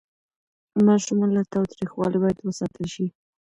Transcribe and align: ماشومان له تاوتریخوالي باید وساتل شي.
ماشومان 0.87 1.29
له 1.37 1.41
تاوتریخوالي 1.53 2.17
باید 2.23 2.37
وساتل 2.41 2.85
شي. 2.93 3.05